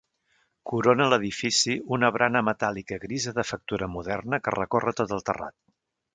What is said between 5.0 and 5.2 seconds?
tot